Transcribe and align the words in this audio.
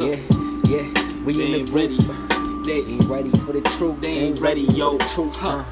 Yeah, 0.00 0.16
yeah, 0.64 1.24
we 1.24 1.34
They 1.34 1.44
in 1.44 1.54
ain't 1.54 1.66
the 1.66 1.72
booth. 1.72 2.66
They 2.66 2.72
Ain't 2.80 3.04
ready 3.04 3.30
for 3.30 3.52
the 3.52 3.60
truth. 3.62 4.00
They 4.00 4.08
ain't 4.08 4.40
ready, 4.40 4.62
yo. 4.62 4.98
truth, 4.98 5.36
Huh. 5.36 5.64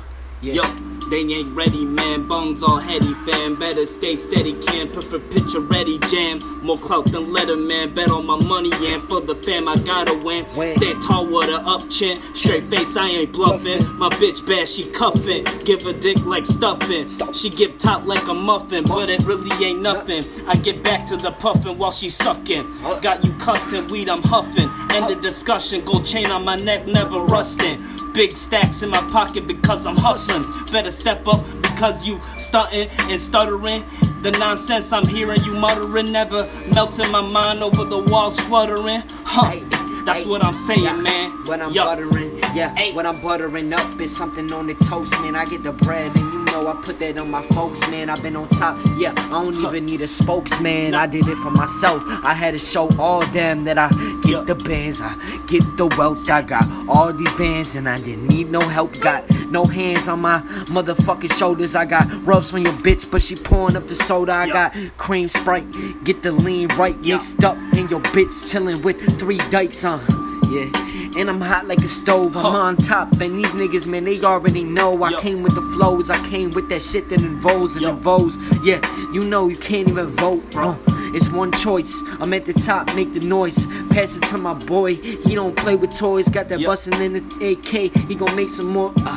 Yeah. 0.42 0.54
Yo, 0.54 0.97
they 1.10 1.20
ain't 1.20 1.54
ready, 1.54 1.84
man. 1.84 2.26
Bungs 2.26 2.62
all 2.62 2.78
heady, 2.78 3.14
fam. 3.26 3.56
Better 3.56 3.86
stay 3.86 4.16
steady, 4.16 4.54
can 4.62 4.90
perfect 4.90 5.30
picture 5.32 5.60
ready, 5.60 5.98
jam. 6.10 6.38
More 6.62 6.78
clout 6.78 7.10
than 7.10 7.26
Letterman. 7.26 7.94
Bet 7.94 8.10
on 8.10 8.26
my 8.26 8.38
money, 8.40 8.70
and 8.72 9.02
for 9.08 9.20
the 9.20 9.34
fam, 9.34 9.68
I 9.68 9.76
gotta 9.76 10.14
win. 10.14 10.46
Stand 10.68 11.02
tall 11.02 11.26
with 11.26 11.48
a 11.48 11.60
up 11.66 11.90
chin. 11.90 12.22
Straight 12.34 12.64
face, 12.64 12.96
I 12.96 13.08
ain't 13.08 13.32
bluffing. 13.32 13.58
Bluffing. 13.78 13.96
My 13.96 14.08
bitch 14.10 14.46
bad, 14.46 14.68
she 14.68 14.84
cuffing. 14.90 15.44
Give 15.64 15.84
a 15.86 15.92
dick 15.92 16.24
like 16.24 16.46
stuffing. 16.46 17.08
She 17.32 17.50
give 17.50 17.78
top 17.78 18.04
like 18.06 18.28
a 18.28 18.34
muffin, 18.34 18.84
but 18.84 19.08
it 19.08 19.22
really 19.24 19.52
ain't 19.64 19.80
nothing. 19.80 20.24
I 20.46 20.54
get 20.54 20.82
back 20.82 21.06
to 21.06 21.16
the 21.16 21.32
puffin 21.32 21.78
while 21.78 21.92
she 21.92 22.08
sucking. 22.08 22.66
Got 23.02 23.24
you 23.24 23.32
cussing, 23.34 23.88
weed, 23.88 24.08
I'm 24.08 24.22
huffing. 24.22 24.70
End 24.90 25.08
the 25.08 25.18
discussion, 25.20 25.84
gold 25.84 26.06
chain 26.06 26.26
on 26.30 26.44
my 26.44 26.56
neck, 26.56 26.86
never 26.86 27.20
rusting. 27.20 27.84
Big 28.12 28.36
stacks 28.36 28.82
in 28.82 28.88
my 28.90 29.00
pocket 29.12 29.46
because 29.46 29.86
I'm 29.86 29.96
hustling. 29.96 30.44
Better 30.72 30.90
step 30.98 31.26
up 31.26 31.44
because 31.62 32.04
you 32.04 32.20
stunting 32.36 32.88
and 32.98 33.20
stuttering. 33.20 33.84
The 34.22 34.32
nonsense 34.32 34.92
I'm 34.92 35.06
hearing 35.06 35.42
you 35.44 35.54
muttering 35.54 36.10
never 36.10 36.48
melting 36.74 37.10
my 37.10 37.20
mind 37.20 37.62
over 37.62 37.84
the 37.84 37.98
walls 37.98 38.38
fluttering. 38.40 39.02
Huh? 39.24 39.50
Hey, 39.50 39.62
That's 40.04 40.22
hey, 40.22 40.28
what 40.28 40.44
I'm 40.44 40.54
saying, 40.54 40.82
yeah. 40.82 40.96
man. 40.96 41.44
When 41.46 41.62
I'm 41.62 41.72
Yo. 41.72 41.84
buttering, 41.84 42.38
yeah. 42.54 42.74
Hey. 42.74 42.92
When 42.92 43.06
I'm 43.06 43.20
buttering 43.20 43.72
up, 43.72 44.00
it's 44.00 44.16
something 44.16 44.52
on 44.52 44.66
the 44.66 44.74
toast, 44.74 45.12
man. 45.20 45.36
I 45.36 45.44
get 45.44 45.62
the 45.62 45.72
bread, 45.72 46.14
know 46.62 46.70
I 46.70 46.82
put 46.82 46.98
that 46.98 47.18
on 47.18 47.30
my 47.30 47.42
folks, 47.42 47.80
man. 47.88 48.10
I've 48.10 48.22
been 48.22 48.36
on 48.36 48.48
top, 48.48 48.78
yeah. 48.98 49.12
I 49.16 49.28
don't 49.42 49.54
even 49.56 49.86
need 49.86 50.00
a 50.02 50.08
spokesman. 50.08 50.94
I 50.94 51.06
did 51.06 51.28
it 51.28 51.36
for 51.36 51.50
myself. 51.50 52.02
I 52.06 52.34
had 52.34 52.52
to 52.52 52.58
show 52.58 52.88
all 52.98 53.24
them 53.26 53.64
that 53.64 53.78
I 53.78 53.88
get 54.22 54.46
the 54.46 54.54
bands, 54.54 55.00
I 55.00 55.14
get 55.46 55.62
the 55.76 55.86
wealth. 55.86 56.28
I 56.28 56.42
got 56.42 56.64
all 56.88 57.12
these 57.12 57.32
bands, 57.34 57.74
and 57.74 57.88
I 57.88 57.98
didn't 57.98 58.28
need 58.28 58.50
no 58.50 58.60
help. 58.60 58.98
Got 59.00 59.28
no 59.50 59.64
hands 59.64 60.08
on 60.08 60.20
my 60.20 60.40
motherfucking 60.66 61.32
shoulders. 61.32 61.74
I 61.74 61.84
got 61.84 62.06
rubs 62.26 62.52
on 62.52 62.62
your 62.62 62.72
bitch, 62.72 63.10
but 63.10 63.22
she 63.22 63.36
pouring 63.36 63.76
up 63.76 63.86
the 63.86 63.94
soda. 63.94 64.32
I 64.32 64.48
got 64.48 64.74
cream 64.96 65.28
sprite, 65.28 65.66
get 66.04 66.22
the 66.22 66.32
lean 66.32 66.68
right 66.76 66.98
mixed 67.00 67.44
up, 67.44 67.56
and 67.74 67.90
your 67.90 68.00
bitch 68.00 68.50
chilling 68.50 68.82
with 68.82 68.98
three 69.18 69.38
dikes 69.50 69.84
on. 69.84 69.98
Uh. 69.98 70.27
Yeah, 70.50 71.18
and 71.18 71.28
I'm 71.28 71.40
hot 71.40 71.66
like 71.66 71.80
a 71.80 71.88
stove. 71.88 72.36
I'm 72.36 72.54
on 72.54 72.76
top, 72.76 73.12
and 73.20 73.38
these 73.38 73.54
niggas, 73.54 73.86
man, 73.86 74.04
they 74.04 74.20
already 74.22 74.64
know 74.64 75.02
I 75.02 75.12
came 75.14 75.42
with 75.42 75.54
the 75.54 75.62
flows. 75.76 76.10
I 76.10 76.22
came 76.28 76.50
with 76.52 76.68
that 76.70 76.82
shit 76.82 77.08
that 77.10 77.20
involves 77.20 77.76
and 77.76 77.84
involves. 77.84 78.38
Yeah, 78.64 78.80
you 79.12 79.24
know 79.24 79.48
you 79.48 79.56
can't 79.56 79.88
even 79.88 80.06
vote. 80.06 80.50
bro. 80.50 80.78
it's 81.14 81.30
one 81.30 81.52
choice. 81.52 82.02
I'm 82.20 82.32
at 82.32 82.44
the 82.44 82.52
top, 82.52 82.94
make 82.94 83.12
the 83.12 83.20
noise. 83.20 83.66
Pass 83.90 84.16
it 84.16 84.24
to 84.26 84.38
my 84.38 84.54
boy. 84.54 84.94
He 84.94 85.34
don't 85.34 85.56
play 85.56 85.76
with 85.76 85.96
toys. 85.96 86.28
Got 86.28 86.48
that 86.48 86.60
Yo. 86.60 86.66
bustin' 86.66 87.00
in 87.00 87.12
the 87.12 87.52
AK. 87.52 87.94
He 88.08 88.14
gon' 88.14 88.34
make 88.34 88.48
some 88.48 88.66
more. 88.68 88.92
Uh, 88.98 89.16